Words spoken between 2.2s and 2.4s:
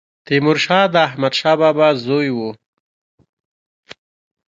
و